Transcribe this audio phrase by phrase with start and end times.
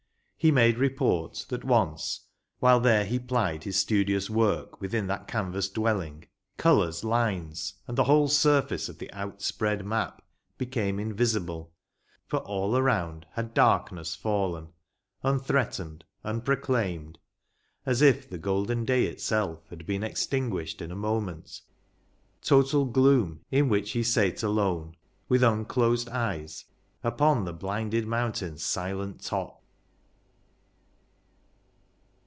[0.43, 2.21] He made report That once,
[2.59, 6.25] while there he plied his studious work Within that canvass Dwelling,
[6.57, 10.23] colours, lines, And the whole surface of the out spread map,
[10.57, 11.71] Became invisible:
[12.25, 14.69] for all around Had darkness fallen—
[15.21, 17.17] unthreatened, unproclaiiued
[17.85, 21.61] As if the golden day itself had been Extinguished in a moment;
[22.41, 24.95] total gloom, In which he sate alone,
[25.29, 26.65] with unclosed eyes,
[27.03, 29.59] Upon the blinded mountain's silent top